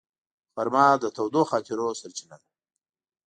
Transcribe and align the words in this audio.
غرمه 0.55 0.85
د 1.03 1.05
تودو 1.15 1.41
خاطرو 1.49 1.87
سرچینه 1.99 2.37
ده 2.41 2.47